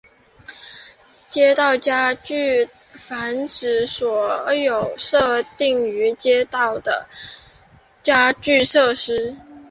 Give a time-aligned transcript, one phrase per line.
[1.29, 7.07] 街道家具泛指所有设立于街道的
[8.01, 9.37] 家具设施。